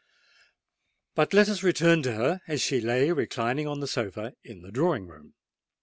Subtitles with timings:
[1.13, 4.71] But let us return to her, as she lay reclining on the sofa in the
[4.71, 5.35] drawing room.